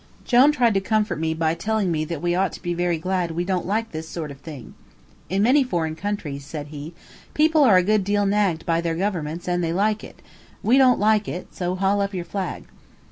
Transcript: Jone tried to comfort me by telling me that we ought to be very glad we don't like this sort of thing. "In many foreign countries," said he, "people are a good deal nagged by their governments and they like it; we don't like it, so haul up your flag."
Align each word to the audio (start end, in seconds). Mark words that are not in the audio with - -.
Jone 0.25 0.51
tried 0.51 0.73
to 0.73 0.81
comfort 0.81 1.19
me 1.19 1.35
by 1.35 1.53
telling 1.53 1.91
me 1.91 2.05
that 2.05 2.23
we 2.23 2.33
ought 2.33 2.51
to 2.53 2.61
be 2.63 2.73
very 2.73 2.97
glad 2.97 3.29
we 3.29 3.45
don't 3.45 3.67
like 3.67 3.91
this 3.91 4.09
sort 4.09 4.31
of 4.31 4.39
thing. 4.39 4.73
"In 5.29 5.43
many 5.43 5.63
foreign 5.63 5.95
countries," 5.95 6.43
said 6.43 6.69
he, 6.69 6.95
"people 7.35 7.63
are 7.63 7.77
a 7.77 7.83
good 7.83 8.03
deal 8.03 8.25
nagged 8.25 8.65
by 8.65 8.81
their 8.81 8.95
governments 8.95 9.47
and 9.47 9.63
they 9.63 9.73
like 9.73 10.03
it; 10.03 10.23
we 10.63 10.79
don't 10.79 10.99
like 10.99 11.27
it, 11.27 11.53
so 11.53 11.75
haul 11.75 12.01
up 12.01 12.15
your 12.15 12.25
flag." 12.25 12.63